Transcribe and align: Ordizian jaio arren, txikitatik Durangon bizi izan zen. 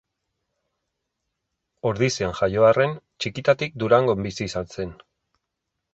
Ordizian 1.91 2.33
jaio 2.41 2.65
arren, 2.71 2.97
txikitatik 3.25 3.79
Durangon 3.85 4.29
bizi 4.29 4.45
izan 4.53 4.71
zen. 4.79 4.99